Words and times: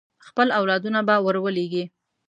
خپل 0.27 0.47
اولادونه 0.59 0.99
به 1.07 1.15
ور 1.25 1.35
ولېږي. 1.41 1.83